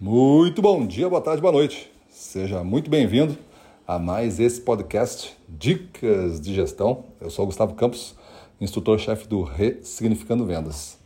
Muito 0.00 0.60
bom 0.60 0.84
dia, 0.84 1.08
boa 1.08 1.20
tarde, 1.20 1.40
boa 1.40 1.52
noite. 1.52 1.88
Seja 2.10 2.64
muito 2.64 2.90
bem-vindo 2.90 3.38
a 3.86 3.96
mais 3.96 4.40
esse 4.40 4.60
podcast 4.60 5.36
Dicas 5.48 6.40
de 6.40 6.52
Gestão. 6.52 7.04
Eu 7.20 7.30
sou 7.30 7.44
o 7.44 7.46
Gustavo 7.46 7.74
Campos, 7.74 8.16
instrutor-chefe 8.60 9.28
do 9.28 9.42
Ressignificando 9.44 10.44
Vendas. 10.44 10.98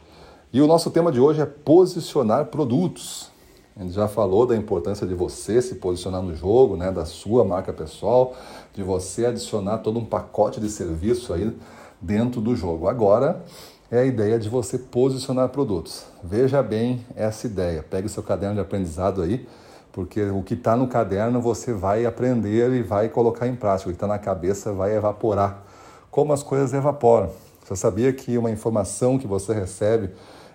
E 0.51 0.63
o 0.63 0.67
nosso 0.67 0.91
tema 0.91 1.13
de 1.13 1.21
hoje 1.21 1.43
é 1.43 1.45
posicionar 1.45 2.47
produtos. 2.47 3.31
A 3.77 3.83
gente 3.83 3.93
já 3.93 4.09
falou 4.09 4.47
da 4.47 4.57
importância 4.57 5.07
de 5.07 5.15
você 5.15 5.61
se 5.61 5.75
posicionar 5.75 6.23
no 6.23 6.35
jogo, 6.35 6.75
né, 6.75 6.91
da 6.91 7.05
sua 7.05 7.45
marca 7.45 7.75
pessoal, 7.75 8.35
de 8.75 8.83
você 8.83 9.27
adicionar 9.27 9.79
todo 9.79 9.99
um 9.99 10.05
pacote 10.05 10.61
de 10.61 10.71
serviço 10.71 11.35
aí 11.35 11.55
dentro 12.01 12.41
do 12.41 12.57
jogo. 12.57 12.89
Agora 12.89 13.45
é 13.91 14.01
a 14.01 14.05
ideia 14.05 14.39
de 14.39 14.49
você 14.49 14.79
posicionar 14.79 15.49
produtos. 15.49 16.05
Veja 16.23 16.63
bem 16.63 17.05
essa 17.17 17.47
ideia. 17.47 17.83
Pegue 17.83 18.07
o 18.07 18.11
seu 18.11 18.23
caderno 18.23 18.57
de 18.57 18.61
aprendizado 18.61 19.23
aí, 19.23 19.49
porque 19.93 20.23
o 20.25 20.43
que 20.43 20.55
está 20.55 20.77
no 20.77 20.89
caderno 20.89 21.41
você 21.41 21.73
vai 21.73 22.05
aprender 22.05 22.71
e 22.73 22.83
vai 22.83 23.09
colocar 23.09 23.47
em 23.47 23.57
prática. 23.57 23.89
O 23.89 23.93
que 23.93 23.97
está 23.97 24.07
na 24.07 24.19
cabeça 24.19 24.73
vai 24.73 24.95
evaporar. 24.95 25.63
Como 26.11 26.33
as 26.33 26.43
coisas 26.43 26.75
evaporam. 26.75 27.31
Você 27.65 27.77
sabia 27.77 28.13
que 28.13 28.37
uma 28.37 28.51
informação 28.51 29.19
que 29.19 29.27
você 29.27 29.53
recebe 29.53 30.11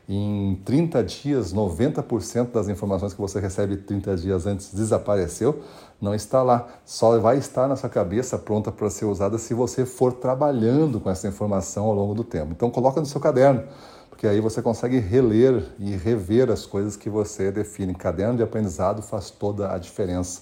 em 0.08 0.56
30 0.66 1.02
dias, 1.04 1.54
90% 1.54 2.52
das 2.52 2.68
informações 2.68 3.14
que 3.14 3.22
você 3.22 3.40
recebe 3.40 3.78
30 3.78 4.18
dias 4.18 4.46
antes 4.46 4.74
desapareceu, 4.74 5.64
não 6.02 6.14
está 6.14 6.44
lá. 6.44 6.68
Só 6.86 7.18
vai 7.20 7.38
estar 7.38 7.70
na 7.70 7.78
sua 7.78 7.90
cabeça 7.90 8.38
pronta 8.38 8.70
para 8.70 8.90
ser 8.90 9.06
usada 9.06 9.38
se 9.38 9.54
você 9.54 9.86
for 9.86 10.12
trabalhando 10.12 11.00
com 11.00 11.10
essa 11.10 11.28
informação 11.28 11.86
ao 11.86 11.94
longo 11.94 12.14
do 12.14 12.24
tempo. 12.24 12.52
Então 12.52 12.70
coloca 12.70 13.00
no 13.00 13.06
seu 13.06 13.22
caderno, 13.22 13.64
porque 14.10 14.28
aí 14.28 14.42
você 14.42 14.62
consegue 14.62 15.00
reler 15.00 15.64
e 15.80 15.96
rever 15.96 16.52
as 16.52 16.66
coisas 16.66 16.98
que 16.98 17.10
você 17.10 17.50
define. 17.50 17.96
Caderno 17.96 18.36
de 18.36 18.44
aprendizado 18.44 19.02
faz 19.02 19.30
toda 19.30 19.74
a 19.74 19.78
diferença 19.78 20.42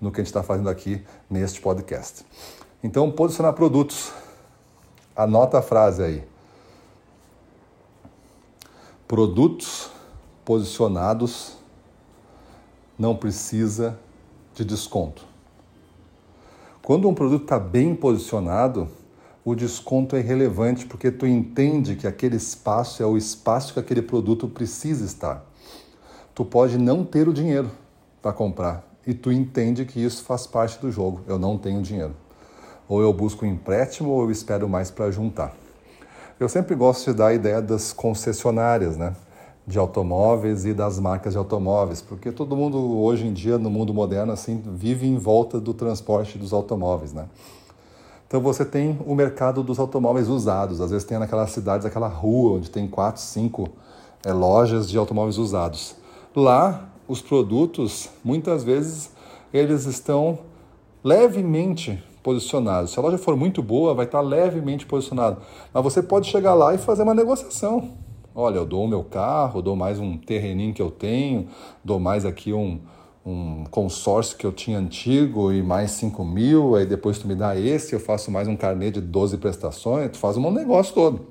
no 0.00 0.10
que 0.10 0.20
a 0.20 0.24
gente 0.24 0.30
está 0.30 0.42
fazendo 0.42 0.68
aqui 0.68 1.00
neste 1.30 1.60
podcast. 1.60 2.26
Então, 2.82 3.10
posicionar 3.10 3.52
produtos. 3.52 4.10
Anota 5.14 5.60
a 5.60 5.62
frase 5.62 6.02
aí 6.02 6.35
produtos 9.06 9.90
posicionados 10.44 11.56
não 12.98 13.14
precisa 13.14 13.98
de 14.54 14.64
desconto. 14.64 15.24
Quando 16.82 17.08
um 17.08 17.14
produto 17.14 17.42
está 17.42 17.58
bem 17.58 17.94
posicionado, 17.94 18.88
o 19.44 19.54
desconto 19.54 20.16
é 20.16 20.20
irrelevante 20.20 20.86
porque 20.86 21.10
tu 21.10 21.26
entende 21.26 21.94
que 21.94 22.06
aquele 22.06 22.36
espaço 22.36 23.02
é 23.02 23.06
o 23.06 23.16
espaço 23.16 23.74
que 23.74 23.80
aquele 23.80 24.02
produto 24.02 24.48
precisa 24.48 25.04
estar. 25.04 25.44
Tu 26.34 26.44
pode 26.44 26.76
não 26.76 27.04
ter 27.04 27.28
o 27.28 27.32
dinheiro 27.32 27.70
para 28.20 28.32
comprar 28.32 28.84
e 29.06 29.14
tu 29.14 29.30
entende 29.30 29.84
que 29.84 30.02
isso 30.02 30.24
faz 30.24 30.48
parte 30.48 30.80
do 30.80 30.90
jogo. 30.90 31.20
Eu 31.28 31.38
não 31.38 31.56
tenho 31.56 31.80
dinheiro. 31.80 32.14
Ou 32.88 33.00
eu 33.00 33.12
busco 33.12 33.44
um 33.44 33.48
empréstimo 33.48 34.10
ou 34.10 34.22
eu 34.22 34.30
espero 34.32 34.68
mais 34.68 34.90
para 34.90 35.10
juntar. 35.12 35.54
Eu 36.38 36.50
sempre 36.50 36.74
gosto 36.74 37.10
de 37.10 37.16
dar 37.16 37.28
a 37.28 37.34
ideia 37.34 37.62
das 37.62 37.94
concessionárias, 37.94 38.94
né? 38.94 39.16
De 39.66 39.78
automóveis 39.78 40.66
e 40.66 40.74
das 40.74 41.00
marcas 41.00 41.32
de 41.32 41.38
automóveis, 41.38 42.02
porque 42.02 42.30
todo 42.30 42.54
mundo 42.54 42.76
hoje 42.98 43.26
em 43.26 43.32
dia, 43.32 43.56
no 43.56 43.70
mundo 43.70 43.94
moderno, 43.94 44.32
assim, 44.32 44.62
vive 44.66 45.06
em 45.06 45.16
volta 45.16 45.58
do 45.58 45.72
transporte 45.72 46.36
dos 46.36 46.52
automóveis, 46.52 47.14
né? 47.14 47.24
Então 48.28 48.38
você 48.42 48.66
tem 48.66 48.98
o 49.06 49.14
mercado 49.14 49.62
dos 49.62 49.78
automóveis 49.78 50.28
usados. 50.28 50.78
Às 50.78 50.90
vezes 50.90 51.06
tem 51.06 51.18
naquelas 51.18 51.52
cidades 51.52 51.86
aquela 51.86 52.08
rua 52.08 52.58
onde 52.58 52.70
tem 52.70 52.86
quatro, 52.86 53.22
cinco 53.22 53.70
é, 54.22 54.30
lojas 54.30 54.90
de 54.90 54.98
automóveis 54.98 55.38
usados. 55.38 55.96
Lá, 56.34 56.86
os 57.08 57.22
produtos, 57.22 58.10
muitas 58.22 58.62
vezes, 58.62 59.10
eles 59.54 59.86
estão 59.86 60.38
levemente 61.02 62.04
posicionado. 62.26 62.88
Se 62.88 62.98
a 62.98 63.02
loja 63.02 63.16
for 63.16 63.36
muito 63.36 63.62
boa, 63.62 63.94
vai 63.94 64.04
estar 64.04 64.20
levemente 64.20 64.84
posicionado. 64.84 65.40
Mas 65.72 65.84
você 65.84 66.02
pode 66.02 66.28
chegar 66.28 66.54
lá 66.54 66.74
e 66.74 66.78
fazer 66.78 67.04
uma 67.04 67.14
negociação. 67.14 67.92
Olha, 68.34 68.56
eu 68.56 68.66
dou 68.66 68.84
o 68.84 68.88
meu 68.88 69.04
carro, 69.04 69.62
dou 69.62 69.76
mais 69.76 70.00
um 70.00 70.18
terreninho 70.18 70.74
que 70.74 70.82
eu 70.82 70.90
tenho, 70.90 71.46
dou 71.84 72.00
mais 72.00 72.26
aqui 72.26 72.52
um, 72.52 72.80
um 73.24 73.62
consórcio 73.70 74.36
que 74.36 74.44
eu 74.44 74.50
tinha 74.50 74.76
antigo 74.76 75.52
e 75.52 75.62
mais 75.62 75.92
5 75.92 76.24
mil, 76.24 76.74
aí 76.74 76.84
depois 76.84 77.16
tu 77.16 77.28
me 77.28 77.36
dá 77.36 77.56
esse, 77.56 77.94
eu 77.94 78.00
faço 78.00 78.28
mais 78.28 78.48
um 78.48 78.56
carnê 78.56 78.90
de 78.90 79.00
12 79.00 79.38
prestações, 79.38 80.10
tu 80.10 80.18
faz 80.18 80.36
um 80.36 80.50
negócio 80.50 80.92
todo. 80.92 81.26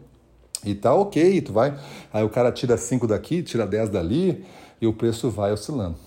E 0.63 0.73
tá 0.73 0.95
ok, 0.95 1.41
tu 1.41 1.51
vai. 1.51 1.77
Aí 2.13 2.23
o 2.23 2.29
cara 2.29 2.53
tira 2.53 2.77
5 2.77 3.05
daqui, 3.05 3.43
tira 3.43 3.67
10 3.67 3.89
dali 3.89 4.45
e 4.79 4.87
o 4.87 4.93
preço 4.93 5.29
vai 5.29 5.51
oscilando. 5.51 5.97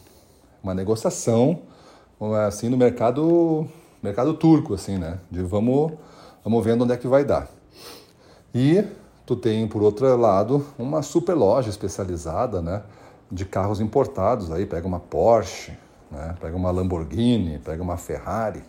Uma 0.63 0.75
negociação, 0.75 1.61
assim, 2.47 2.71
no 2.71 2.77
mercado 2.79 3.69
mercado 4.03 4.35
turco, 4.35 4.75
assim, 4.75 4.99
né? 4.99 5.19
De 5.31 5.43
vamos, 5.43 5.93
vamos 6.45 6.65
vendo 6.65 6.85
onde 6.85 6.93
é 6.93 6.97
que 6.97 7.09
vai 7.09 7.25
dar. 7.25 7.49
E 8.55 8.85
tu 9.27 9.37
tem, 9.37 9.67
por 9.69 9.83
outro 9.83 10.17
lado, 10.17 10.65
uma 10.79 11.03
super 11.03 11.35
loja 11.35 11.69
especializada, 11.69 12.63
né? 12.63 12.83
De 13.31 13.45
carros 13.45 13.81
importados, 13.81 14.51
aí 14.51 14.65
pega 14.65 14.87
uma 14.87 15.01
Porsche, 15.01 15.73
né? 16.11 16.35
Pega 16.41 16.57
uma 16.57 16.71
Lamborghini, 16.71 17.59
pega 17.59 17.83
uma 17.83 17.97
Ferrari. 17.97 18.63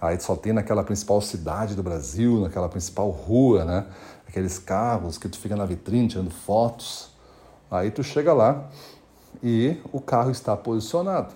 Aí 0.00 0.18
só 0.20 0.34
tem 0.34 0.52
naquela 0.52 0.82
principal 0.82 1.20
cidade 1.20 1.76
do 1.76 1.82
Brasil, 1.82 2.40
naquela 2.40 2.68
principal 2.68 3.10
rua, 3.10 3.64
né? 3.64 3.86
Aqueles 4.26 4.58
carros 4.58 5.18
que 5.18 5.28
tu 5.28 5.38
fica 5.38 5.54
na 5.54 5.64
vitrine 5.64 6.08
tirando 6.08 6.30
fotos. 6.30 7.10
Aí 7.70 7.90
tu 7.90 8.02
chega 8.02 8.32
lá 8.32 8.68
e 9.42 9.76
o 9.92 10.00
carro 10.00 10.30
está 10.30 10.56
posicionado. 10.56 11.32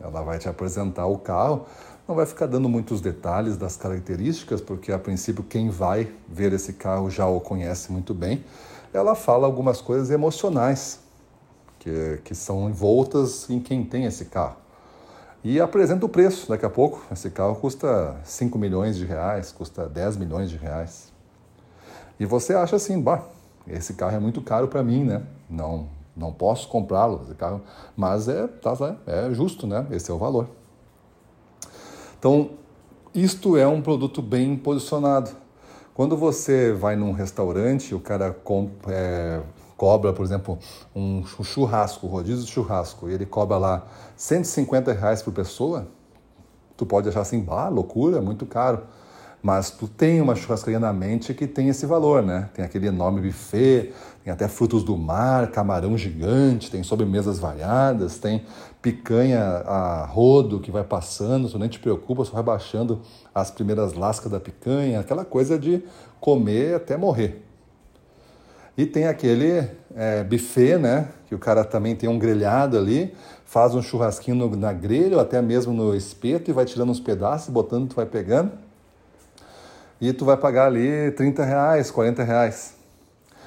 Ela 0.00 0.22
vai 0.22 0.38
te 0.38 0.48
apresentar 0.48 1.06
o 1.06 1.18
carro 1.18 1.66
não 2.06 2.14
vai 2.14 2.26
ficar 2.26 2.46
dando 2.46 2.68
muitos 2.68 3.00
detalhes 3.00 3.56
das 3.56 3.76
características, 3.76 4.60
porque 4.60 4.92
a 4.92 4.98
princípio 4.98 5.42
quem 5.44 5.70
vai 5.70 6.12
ver 6.28 6.52
esse 6.52 6.72
carro 6.72 7.08
já 7.08 7.26
o 7.26 7.40
conhece 7.40 7.92
muito 7.92 8.12
bem. 8.12 8.44
Ela 8.92 9.14
fala 9.14 9.46
algumas 9.46 9.80
coisas 9.80 10.10
emocionais 10.10 11.00
que, 11.78 12.20
que 12.24 12.34
são 12.34 12.68
envoltas 12.68 13.48
em 13.48 13.60
quem 13.60 13.84
tem 13.84 14.04
esse 14.04 14.26
carro. 14.26 14.56
E 15.44 15.60
apresenta 15.60 16.06
o 16.06 16.08
preço 16.08 16.48
daqui 16.48 16.64
a 16.64 16.70
pouco. 16.70 17.02
Esse 17.10 17.30
carro 17.30 17.56
custa 17.56 18.16
5 18.24 18.56
milhões 18.58 18.96
de 18.96 19.04
reais, 19.04 19.50
custa 19.50 19.88
10 19.88 20.16
milhões 20.16 20.50
de 20.50 20.56
reais. 20.56 21.12
E 22.20 22.26
você 22.26 22.54
acha 22.54 22.76
assim, 22.76 23.00
bah, 23.00 23.24
esse 23.66 23.94
carro 23.94 24.14
é 24.14 24.20
muito 24.20 24.40
caro 24.40 24.68
para 24.68 24.82
mim, 24.82 25.02
né? 25.02 25.22
Não, 25.50 25.88
não 26.16 26.32
posso 26.32 26.68
comprá-lo, 26.68 27.22
esse 27.24 27.34
carro. 27.34 27.60
Mas 27.96 28.28
é, 28.28 28.46
tá, 28.46 28.72
é 29.06 29.32
justo, 29.32 29.66
né? 29.66 29.86
Esse 29.90 30.10
é 30.10 30.14
o 30.14 30.18
valor. 30.18 30.48
Então, 32.22 32.50
isto 33.12 33.56
é 33.56 33.66
um 33.66 33.82
produto 33.82 34.22
bem 34.22 34.56
posicionado. 34.56 35.32
Quando 35.92 36.16
você 36.16 36.72
vai 36.72 36.94
num 36.94 37.10
restaurante, 37.10 37.96
o 37.96 37.98
cara 37.98 38.36
é, 38.86 39.40
cobra, 39.76 40.12
por 40.12 40.24
exemplo, 40.24 40.56
um 40.94 41.24
churrasco, 41.26 42.06
rodízio 42.06 42.44
de 42.44 42.50
churrasco, 42.52 43.10
e 43.10 43.12
ele 43.14 43.26
cobra 43.26 43.58
lá 43.58 43.88
150 44.14 44.92
reais 44.92 45.20
por 45.20 45.32
pessoa, 45.32 45.88
tu 46.76 46.86
pode 46.86 47.08
achar 47.08 47.22
assim, 47.22 47.40
bah, 47.40 47.68
loucura, 47.68 48.20
muito 48.20 48.46
caro. 48.46 48.84
Mas 49.42 49.72
tu 49.72 49.88
tem 49.88 50.20
uma 50.20 50.36
churrascaria 50.36 50.78
na 50.78 50.92
mente 50.92 51.34
que 51.34 51.48
tem 51.48 51.68
esse 51.68 51.84
valor, 51.84 52.22
né? 52.22 52.48
Tem 52.54 52.64
aquele 52.64 52.86
enorme 52.86 53.20
buffet, 53.20 53.92
tem 54.22 54.32
até 54.32 54.46
frutos 54.46 54.84
do 54.84 54.96
mar, 54.96 55.50
camarão 55.50 55.98
gigante, 55.98 56.70
tem 56.70 56.84
sobremesas 56.84 57.40
variadas, 57.40 58.18
tem 58.18 58.44
picanha 58.80 59.40
a 59.40 60.06
rodo 60.06 60.60
que 60.60 60.70
vai 60.70 60.84
passando, 60.84 61.48
tu 61.48 61.58
nem 61.58 61.68
te 61.68 61.80
preocupa, 61.80 62.24
só 62.24 62.34
vai 62.34 62.42
baixando 62.44 63.00
as 63.34 63.50
primeiras 63.50 63.94
lascas 63.94 64.30
da 64.30 64.38
picanha, 64.38 65.00
aquela 65.00 65.24
coisa 65.24 65.58
de 65.58 65.82
comer 66.20 66.76
até 66.76 66.96
morrer. 66.96 67.44
E 68.78 68.86
tem 68.86 69.08
aquele 69.08 69.68
é, 69.96 70.22
buffet, 70.22 70.78
né? 70.78 71.08
Que 71.26 71.34
o 71.34 71.38
cara 71.38 71.64
também 71.64 71.96
tem 71.96 72.08
um 72.08 72.18
grelhado 72.18 72.78
ali, 72.78 73.12
faz 73.44 73.74
um 73.74 73.82
churrasquinho 73.82 74.56
na 74.56 74.72
grelha 74.72 75.16
ou 75.16 75.20
até 75.20 75.42
mesmo 75.42 75.72
no 75.72 75.96
espeto 75.96 76.48
e 76.48 76.54
vai 76.54 76.64
tirando 76.64 76.90
uns 76.90 77.00
pedaços, 77.00 77.48
botando, 77.48 77.88
tu 77.88 77.96
vai 77.96 78.06
pegando 78.06 78.52
e 80.02 80.12
tu 80.12 80.24
vai 80.24 80.36
pagar 80.36 80.66
ali 80.66 81.12
30 81.12 81.44
reais, 81.44 81.88
40 81.88 82.24
reais. 82.24 82.74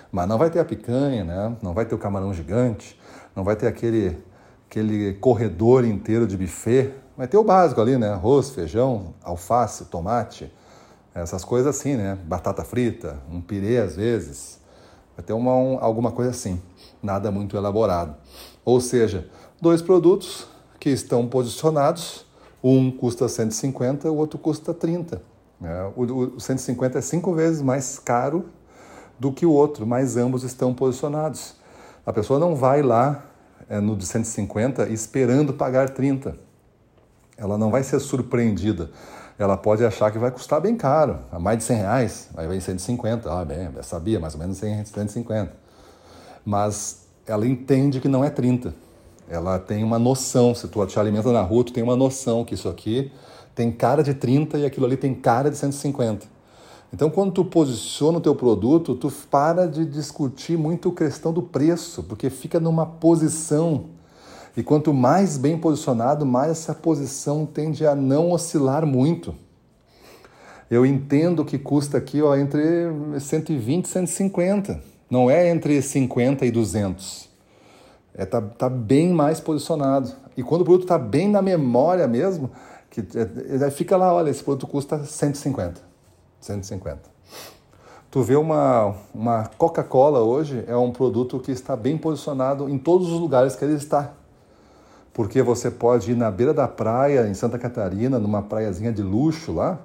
Mas 0.10 0.26
não 0.26 0.38
vai 0.38 0.50
ter 0.50 0.60
a 0.60 0.64
picanha, 0.64 1.22
né? 1.26 1.58
não 1.62 1.74
vai 1.74 1.86
ter 1.86 1.94
o 1.94 1.98
camarão 1.98 2.34
gigante, 2.34 2.98
não 3.36 3.44
vai 3.44 3.58
ter 3.58 3.68
aquele, 3.68 4.18
aquele 4.70 5.16
corredor 5.16 5.84
inteiro 5.84 6.26
de 6.26 6.38
buffet. 6.38 6.94
Vai 7.18 7.28
ter 7.28 7.36
o 7.36 7.44
básico 7.44 7.82
ali, 7.82 7.98
né? 7.98 8.08
Arroz, 8.08 8.52
feijão, 8.52 9.14
alface, 9.22 9.84
tomate, 9.86 10.50
essas 11.14 11.44
coisas 11.44 11.76
assim, 11.76 11.98
né? 11.98 12.18
Batata 12.24 12.64
frita, 12.64 13.20
um 13.30 13.42
pirê 13.42 13.78
às 13.80 13.98
vezes. 13.98 14.62
Vai 15.18 15.26
ter 15.26 15.34
uma, 15.34 15.54
um, 15.58 15.78
alguma 15.82 16.14
coisa 16.14 16.32
assim, 16.32 16.62
nada 17.04 17.32
muito 17.32 17.58
elaborado. 17.58 18.16
Ou 18.64 18.80
seja, 18.80 19.30
dois 19.62 19.82
produtos 19.82 20.48
que 20.80 20.90
estão 20.90 21.28
posicionados, 21.28 22.26
um 22.64 22.90
custa 22.90 23.28
150, 23.28 24.10
o 24.10 24.16
outro 24.16 24.40
custa 24.40 24.74
30. 24.74 25.35
É, 25.64 25.92
o, 25.96 26.36
o 26.36 26.40
150 26.40 26.98
é 26.98 27.02
cinco 27.02 27.34
vezes 27.34 27.62
mais 27.62 27.98
caro 28.00 28.46
do 29.20 29.32
que 29.32 29.46
o 29.46 29.52
outro, 29.52 29.86
mas 29.88 30.18
ambos 30.18 30.44
estão 30.44 30.74
posicionados. 30.74 31.56
A 32.06 32.12
pessoa 32.12 32.40
não 32.40 32.56
vai 32.56 32.82
lá 32.82 33.26
é, 33.70 33.80
no 33.80 33.96
de 33.96 34.06
150 34.06 34.90
esperando 34.90 35.54
pagar 35.54 35.90
30. 35.90 36.38
Ela 37.38 37.58
não 37.58 37.72
vai 37.72 37.84
ser 37.84 38.00
surpreendida. 38.00 38.90
Ela 39.38 39.58
pode 39.58 39.84
achar 39.84 40.12
que 40.12 40.18
vai 40.18 40.32
custar 40.32 40.62
bem 40.62 40.78
caro, 40.78 41.20
a 41.30 41.38
mais 41.38 41.58
de 41.58 41.66
100 41.66 41.78
reais, 41.78 42.30
aí 42.38 42.48
vem 42.48 42.60
150. 42.60 43.30
Ah, 43.30 43.44
bem, 43.44 43.70
eu 43.76 43.84
sabia, 43.84 44.18
mais 44.18 44.34
ou 44.34 44.40
menos 44.40 44.58
150. 44.58 45.52
Mas 46.46 47.06
ela 47.28 47.46
entende 47.46 48.00
que 48.00 48.08
não 48.08 48.24
é 48.24 48.30
30. 48.30 48.74
Ela 49.28 49.60
tem 49.60 49.84
uma 49.84 50.00
noção, 50.00 50.56
se 50.56 50.68
tu 50.68 50.86
te 50.86 51.00
alimenta 51.00 51.32
na 51.32 51.42
rua, 51.42 51.66
tu 51.66 51.74
tem 51.74 51.84
uma 51.84 51.96
noção 51.96 52.46
que 52.46 52.54
isso 52.54 52.70
aqui 52.70 53.12
tem 53.56 53.72
cara 53.72 54.04
de 54.04 54.14
30 54.14 54.60
e 54.60 54.66
aquilo 54.66 54.86
ali 54.86 54.98
tem 54.98 55.14
cara 55.14 55.50
de 55.50 55.58
150. 55.58 56.28
Então, 56.94 57.10
quando 57.10 57.32
tu 57.32 57.46
posiciona 57.46 58.20
o 58.20 58.22
teu 58.22 58.36
produto, 58.36 58.96
tu 58.96 59.12
para 59.32 59.68
de 59.68 59.86
discutir 59.86 60.58
muito 60.58 60.90
a 60.90 60.94
questão 60.94 61.34
do 61.34 61.42
preço, 61.42 62.04
porque 62.04 62.30
fica 62.30 62.60
numa 62.60 62.86
posição. 62.86 63.86
E 64.56 64.64
quanto 64.64 64.94
mais 64.94 65.38
bem 65.38 65.58
posicionado, 65.58 66.26
mais 66.26 66.52
essa 66.52 66.74
posição 66.74 67.46
tende 67.46 67.86
a 67.86 67.96
não 67.96 68.32
oscilar 68.32 68.86
muito. 68.86 69.36
Eu 70.70 70.86
entendo 70.86 71.44
que 71.44 71.58
custa 71.58 71.98
aqui 71.98 72.22
ó, 72.22 72.36
entre 72.36 72.62
120 73.20 73.86
e 73.86 73.88
150. 73.90 74.82
Não 75.10 75.30
é 75.30 75.50
entre 75.50 75.82
50 75.82 76.46
e 76.46 76.52
200. 76.52 77.30
É, 78.14 78.26
tá, 78.26 78.42
tá 78.42 78.70
bem 78.70 79.10
mais 79.10 79.40
posicionado. 79.40 80.12
E 80.38 80.44
quando 80.44 80.62
o 80.62 80.66
produto 80.66 80.84
está 80.84 80.98
bem 80.98 81.30
na 81.30 81.42
memória 81.42 82.08
mesmo, 82.08 82.50
que 82.90 83.02
é, 83.18 83.70
fica 83.72 83.98
lá, 83.98 84.14
olha, 84.14 84.30
esse 84.30 84.44
produto 84.44 84.68
custa 84.68 85.04
150. 85.04 85.82
150. 86.40 87.16
Tu 88.12 88.24
vê 88.24 88.36
uma, 88.36 88.96
uma 89.14 89.50
Coca-Cola 89.58 90.22
hoje, 90.22 90.64
é 90.68 90.76
um 90.78 90.92
produto 90.92 91.40
que 91.40 91.52
está 91.52 91.76
bem 91.76 91.98
posicionado 91.98 92.70
em 92.70 92.78
todos 92.78 93.12
os 93.12 93.20
lugares 93.20 93.56
que 93.56 93.66
ele 93.66 93.74
está. 93.74 94.14
Porque 95.14 95.42
você 95.42 95.70
pode 95.70 96.12
ir 96.12 96.16
na 96.16 96.32
beira 96.32 96.54
da 96.54 96.68
praia, 96.68 97.28
em 97.28 97.34
Santa 97.34 97.58
Catarina, 97.60 98.20
numa 98.20 98.42
praiazinha 98.42 98.92
de 98.92 99.02
luxo 99.02 99.52
lá, 99.52 99.80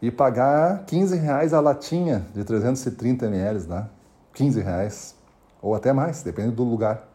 e 0.00 0.10
pagar 0.10 0.84
15 0.86 1.16
reais 1.16 1.52
a 1.52 1.60
latinha 1.60 2.24
de 2.34 2.44
330 2.44 3.26
ml, 3.26 3.66
né? 3.68 3.86
15 4.34 4.60
reais. 4.60 5.14
Ou 5.60 5.74
até 5.74 5.92
mais, 5.92 6.22
depende 6.22 6.52
do 6.52 6.64
lugar. 6.64 7.08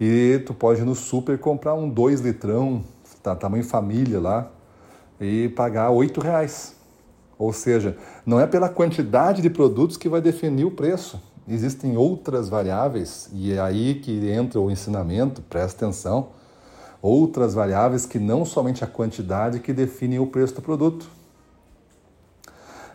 E 0.00 0.42
tu 0.46 0.54
pode 0.54 0.80
ir 0.80 0.84
no 0.84 0.94
super 0.94 1.38
comprar 1.38 1.74
um 1.74 1.88
2 1.88 2.20
litrão, 2.20 2.82
tá, 3.22 3.34
tamanho 3.34 3.64
família 3.64 4.20
lá, 4.20 4.50
e 5.20 5.48
pagar 5.50 5.90
8 5.90 6.20
reais. 6.20 6.74
Ou 7.38 7.52
seja, 7.52 7.96
não 8.24 8.38
é 8.38 8.46
pela 8.46 8.68
quantidade 8.68 9.40
de 9.40 9.48
produtos 9.48 9.96
que 9.96 10.08
vai 10.08 10.20
definir 10.20 10.64
o 10.64 10.70
preço. 10.70 11.20
Existem 11.48 11.96
outras 11.96 12.48
variáveis, 12.48 13.28
e 13.32 13.52
é 13.52 13.60
aí 13.60 13.94
que 13.94 14.30
entra 14.30 14.60
o 14.60 14.70
ensinamento, 14.70 15.42
presta 15.42 15.84
atenção, 15.84 16.28
outras 17.02 17.54
variáveis 17.54 18.04
que 18.06 18.18
não 18.18 18.44
somente 18.44 18.84
a 18.84 18.86
quantidade 18.86 19.60
que 19.60 19.72
definem 19.72 20.18
o 20.18 20.26
preço 20.26 20.54
do 20.54 20.62
produto. 20.62 21.08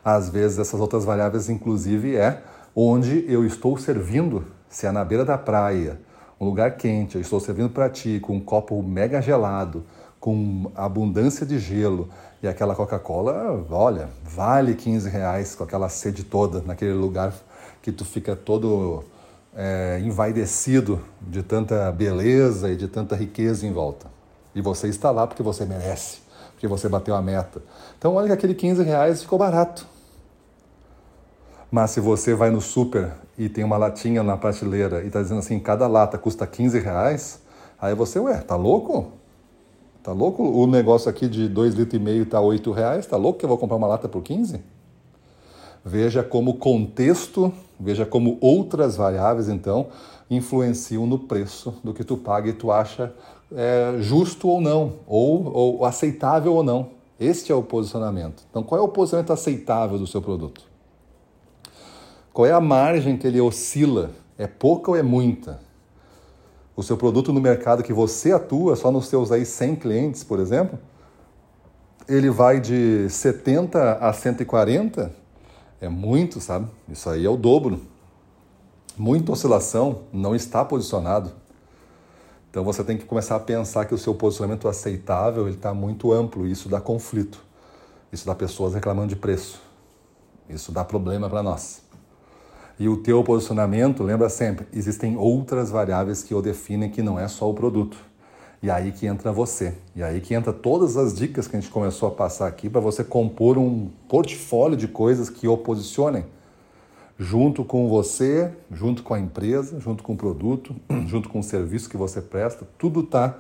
Às 0.04 0.30
vezes 0.30 0.60
essas 0.60 0.80
outras 0.80 1.04
variáveis, 1.04 1.50
inclusive, 1.50 2.16
é 2.16 2.44
onde 2.76 3.26
eu 3.28 3.44
estou 3.46 3.78
servindo, 3.78 4.46
se 4.70 4.86
é 4.86 4.92
na 4.92 5.04
beira 5.04 5.26
da 5.26 5.38
praia, 5.38 6.00
um 6.40 6.46
lugar 6.46 6.78
quente, 6.78 7.16
eu 7.16 7.22
estou 7.22 7.40
servindo 7.40 7.70
para 7.70 7.90
ti 7.90 8.20
com 8.20 8.36
um 8.36 8.40
copo 8.40 8.82
mega 8.84 9.22
gelado, 9.22 9.84
com 10.26 10.72
abundância 10.74 11.46
de 11.46 11.60
gelo 11.60 12.10
e 12.42 12.48
aquela 12.48 12.74
Coca-Cola, 12.74 13.64
olha, 13.70 14.10
vale 14.24 14.74
15 14.74 15.08
reais 15.08 15.54
com 15.54 15.64
aquela 15.64 15.88
sede 15.88 16.24
toda 16.24 16.64
naquele 16.64 16.94
lugar 16.94 17.32
que 17.80 17.92
tu 17.92 18.04
fica 18.04 18.36
todo 18.36 19.04
é, 19.56 20.02
envaidecido 20.04 21.00
de 21.22 21.44
tanta 21.44 21.92
beleza 21.92 22.72
e 22.72 22.76
de 22.76 22.88
tanta 22.88 23.16
riqueza 23.16 23.68
em 23.68 23.72
volta. 23.72 24.08
E 24.56 24.62
você 24.62 24.88
está 24.88 25.12
lá 25.12 25.28
porque 25.28 25.44
você 25.44 25.64
merece, 25.64 26.22
porque 26.54 26.68
você 26.68 26.90
bateu 26.90 27.14
a 27.14 27.22
meta. 27.22 27.62
Então 27.96 28.16
olha 28.16 28.26
que 28.26 28.34
aquele 28.34 28.56
15 28.56 28.82
reais 28.82 29.22
ficou 29.22 29.38
barato. 29.38 29.86
Mas 31.70 31.92
se 31.92 32.00
você 32.00 32.34
vai 32.34 32.50
no 32.50 32.62
super 32.62 33.12
e 33.38 33.48
tem 33.48 33.64
uma 33.64 33.78
latinha 33.78 34.24
na 34.24 34.36
prateleira 34.36 35.04
e 35.04 35.06
está 35.08 35.22
dizendo 35.22 35.38
assim, 35.38 35.60
cada 35.60 35.86
lata 35.86 36.18
custa 36.18 36.48
15 36.48 36.80
reais, 36.80 37.42
aí 37.80 37.94
você, 37.94 38.18
ué, 38.18 38.40
tá 38.40 38.56
louco? 38.56 39.24
Tá 40.06 40.12
louco? 40.12 40.44
O 40.44 40.68
negócio 40.68 41.10
aqui 41.10 41.28
de 41.28 41.50
2,5 41.50 41.76
litros 41.78 41.94
e 41.96 42.00
meio 42.00 42.28
tá 42.28 42.40
8 42.40 42.72
reais, 42.72 43.08
tá 43.08 43.18
louco 43.18 43.40
que 43.40 43.46
eu 43.46 43.50
vou 43.50 43.58
comprar 43.58 43.76
uma 43.76 43.88
lata 43.88 44.08
por 44.08 44.22
15? 44.22 44.62
Veja 45.84 46.22
como 46.22 46.58
contexto, 46.58 47.52
veja 47.80 48.06
como 48.06 48.38
outras 48.40 48.96
variáveis, 48.96 49.50
então, 49.50 49.88
influenciam 50.30 51.08
no 51.08 51.18
preço 51.18 51.74
do 51.84 51.92
que 51.92 52.04
tu 52.04 52.18
paga 52.18 52.48
e 52.48 52.54
tu 52.54 52.72
acha 52.72 53.16
é, 53.52 53.96
justo 54.00 54.48
ou 54.48 54.62
não, 54.62 54.94
ou, 55.08 55.52
ou 55.52 55.86
aceitável 55.86 56.54
ou 56.54 56.62
não. 56.62 56.92
Este 57.20 57.52
é 57.52 57.56
o 57.56 57.64
posicionamento. 57.64 58.44
Então, 58.48 58.62
qual 58.62 58.80
é 58.80 58.84
o 58.84 58.88
posicionamento 58.88 59.34
aceitável 59.34 59.98
do 59.98 60.06
seu 60.06 60.22
produto? 60.22 60.62
Qual 62.32 62.46
é 62.46 62.52
a 62.52 62.62
margem 62.62 63.18
que 63.18 63.26
ele 63.26 63.42
oscila? 63.42 64.12
É 64.38 64.46
pouca 64.46 64.92
ou 64.92 64.98
é 64.98 65.02
muita? 65.02 65.60
O 66.76 66.84
seu 66.84 66.98
produto 66.98 67.32
no 67.32 67.40
mercado 67.40 67.84
que 67.84 67.94
você 67.94 68.32
atua, 68.34 68.76
só 68.76 68.92
nos 68.92 69.08
seus 69.08 69.32
aí 69.32 69.46
100 69.46 69.76
clientes, 69.78 70.24
por 70.24 70.40
exemplo, 70.40 70.78
ele 72.08 72.30
vai 72.30 72.60
de 72.60 73.10
70 73.10 73.94
a 73.94 74.12
140, 74.12 75.14
é 75.80 75.88
muito, 75.88 76.40
sabe? 76.42 76.68
Isso 76.90 77.10
aí 77.10 77.26
é 77.26 77.30
o 77.30 77.38
dobro. 77.38 77.82
Muita 78.98 79.32
oscilação, 79.32 80.02
não 80.12 80.36
está 80.36 80.64
posicionado. 80.64 81.32
Então 82.50 82.64
você 82.64 82.84
tem 82.84 82.98
que 82.98 83.06
começar 83.06 83.36
a 83.36 83.40
pensar 83.40 83.86
que 83.86 83.94
o 83.94 83.98
seu 83.98 84.14
posicionamento 84.16 84.68
aceitável 84.68 85.48
ele 85.48 85.56
está 85.56 85.74
muito 85.74 86.14
amplo. 86.14 86.48
Isso 86.48 86.70
dá 86.70 86.80
conflito. 86.80 87.44
Isso 88.12 88.26
dá 88.26 88.34
pessoas 88.34 88.74
reclamando 88.74 89.10
de 89.10 89.16
preço. 89.16 89.62
Isso 90.50 90.72
dá 90.72 90.84
problema 90.84 91.30
para 91.30 91.44
nós. 91.44 91.82
E 92.78 92.90
o 92.90 92.98
teu 92.98 93.24
posicionamento, 93.24 94.04
lembra 94.04 94.28
sempre, 94.28 94.68
existem 94.74 95.16
outras 95.16 95.70
variáveis 95.70 96.22
que 96.22 96.34
o 96.36 96.42
definem 96.42 96.90
que 96.90 97.02
não 97.02 97.18
é 97.18 97.28
só 97.28 97.50
o 97.50 97.54
produto. 97.54 97.98
E 98.62 98.70
aí 98.70 98.92
que 98.92 99.06
entra 99.06 99.32
você. 99.32 99.76
E 99.96 100.04
aí 100.04 100.20
que 100.20 100.34
entra 100.34 100.52
todas 100.52 100.98
as 100.98 101.14
dicas 101.14 101.48
que 101.48 101.56
a 101.56 101.60
gente 101.60 101.72
começou 101.72 102.10
a 102.10 102.12
passar 102.12 102.48
aqui 102.48 102.70
para 102.70 102.82
você 102.82 103.04
compor 103.04 103.58
um 103.58 103.90
portfólio 104.10 104.76
de 104.76 104.88
coisas 104.88 105.30
que 105.30 105.48
o 105.48 105.58
posicionem 105.58 106.26
junto 107.18 107.64
com 107.64 107.88
você, 107.88 108.52
junto 108.70 109.02
com 109.02 109.14
a 109.14 109.20
empresa, 109.20 109.80
junto 109.80 110.04
com 110.04 110.14
o 110.14 110.18
produto, 110.18 110.76
junto 111.08 111.30
com 111.30 111.40
o 111.40 111.44
serviço 111.44 111.90
que 111.90 111.96
você 111.96 112.22
presta, 112.22 112.68
tudo 112.78 113.02
está 113.02 113.38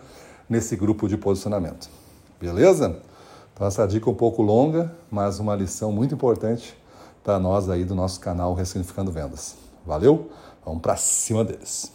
nesse 0.50 0.76
grupo 0.76 1.08
de 1.10 1.18
posicionamento. 1.18 1.90
Beleza? 2.40 3.02
Então 3.54 3.68
essa 3.68 3.86
dica 3.86 4.10
é 4.10 4.12
um 4.12 4.16
pouco 4.16 4.42
longa, 4.42 4.94
mas 5.12 5.40
uma 5.40 5.56
lição 5.56 5.92
muito 5.92 6.16
importante 6.16 6.76
para 7.26 7.40
nós 7.40 7.68
aí 7.72 7.84
do 7.84 7.96
nosso 7.96 8.20
canal 8.20 8.54
Ressignificando 8.54 9.12
Vendas. 9.12 9.56
Valeu? 9.84 10.30
Vamos 10.64 10.82
para 10.82 10.96
cima 10.96 11.44
deles. 11.44 11.92